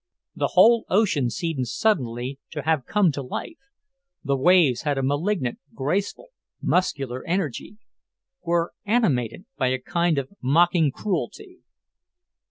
The 0.35 0.47
whole 0.53 0.85
ocean 0.89 1.29
seemed 1.29 1.67
suddenly 1.67 2.39
to 2.53 2.63
have 2.63 2.87
come 2.87 3.11
to 3.11 3.21
life, 3.21 3.59
the 4.23 4.35
waves 4.35 4.81
had 4.81 4.97
a 4.97 5.03
malignant, 5.03 5.59
graceful, 5.75 6.29
muscular 6.59 7.23
energy, 7.27 7.77
were 8.41 8.73
animated 8.83 9.45
by 9.57 9.67
a 9.67 9.77
kind 9.77 10.17
of 10.17 10.31
mocking 10.41 10.91
cruelty. 10.91 11.59